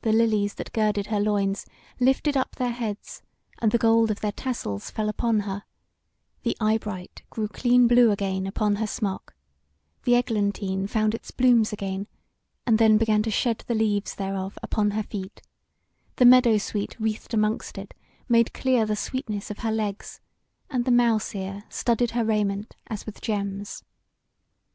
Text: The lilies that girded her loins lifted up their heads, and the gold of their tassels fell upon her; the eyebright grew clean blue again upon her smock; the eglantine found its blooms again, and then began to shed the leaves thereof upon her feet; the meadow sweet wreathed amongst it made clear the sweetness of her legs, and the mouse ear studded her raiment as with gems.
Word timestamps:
The 0.00 0.12
lilies 0.12 0.54
that 0.54 0.72
girded 0.72 1.08
her 1.08 1.20
loins 1.20 1.66
lifted 2.00 2.38
up 2.38 2.56
their 2.56 2.70
heads, 2.70 3.20
and 3.58 3.70
the 3.70 3.76
gold 3.76 4.10
of 4.10 4.20
their 4.22 4.32
tassels 4.32 4.88
fell 4.88 5.10
upon 5.10 5.40
her; 5.40 5.64
the 6.42 6.56
eyebright 6.58 7.20
grew 7.28 7.48
clean 7.48 7.86
blue 7.86 8.10
again 8.10 8.46
upon 8.46 8.76
her 8.76 8.86
smock; 8.86 9.34
the 10.04 10.14
eglantine 10.14 10.86
found 10.86 11.14
its 11.14 11.30
blooms 11.32 11.70
again, 11.70 12.06
and 12.66 12.78
then 12.78 12.96
began 12.96 13.22
to 13.24 13.30
shed 13.30 13.62
the 13.66 13.74
leaves 13.74 14.14
thereof 14.14 14.56
upon 14.62 14.92
her 14.92 15.02
feet; 15.02 15.42
the 16.16 16.24
meadow 16.24 16.56
sweet 16.56 16.96
wreathed 16.98 17.34
amongst 17.34 17.76
it 17.76 17.92
made 18.30 18.54
clear 18.54 18.86
the 18.86 18.96
sweetness 18.96 19.50
of 19.50 19.58
her 19.58 19.70
legs, 19.70 20.22
and 20.70 20.86
the 20.86 20.90
mouse 20.90 21.34
ear 21.34 21.64
studded 21.68 22.12
her 22.12 22.24
raiment 22.24 22.74
as 22.86 23.04
with 23.04 23.20
gems. 23.20 23.84